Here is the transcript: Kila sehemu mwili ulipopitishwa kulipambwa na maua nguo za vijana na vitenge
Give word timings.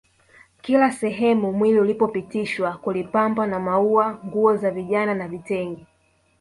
Kila 0.61 0.91
sehemu 0.91 1.53
mwili 1.53 1.79
ulipopitishwa 1.79 2.77
kulipambwa 2.77 3.47
na 3.47 3.59
maua 3.59 4.19
nguo 4.25 4.55
za 4.55 4.71
vijana 4.71 5.15
na 5.15 5.27
vitenge 5.27 5.85